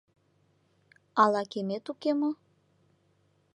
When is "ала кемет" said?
1.21-1.85